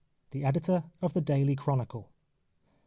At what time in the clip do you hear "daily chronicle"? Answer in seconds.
1.21-2.09